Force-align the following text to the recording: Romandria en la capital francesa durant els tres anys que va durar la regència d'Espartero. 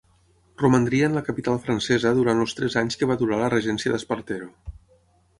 Romandria 0.59 1.09
en 1.09 1.17
la 1.17 1.21
capital 1.25 1.59
francesa 1.65 2.13
durant 2.19 2.41
els 2.45 2.57
tres 2.59 2.77
anys 2.81 2.97
que 3.01 3.09
va 3.11 3.17
durar 3.19 3.37
la 3.41 3.51
regència 3.55 3.93
d'Espartero. 3.97 4.49